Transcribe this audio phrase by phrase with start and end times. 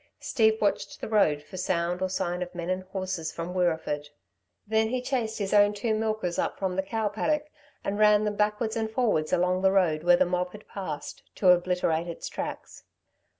[0.19, 4.07] Steve watched the road for sound or sign of men and horses from Wirreeford.
[4.65, 7.45] Then he chased his own two milkers up from the cow paddock
[7.83, 11.49] and ran them backwards and forwards along the road where the mob had passed, to
[11.49, 12.81] obliterate its tracks.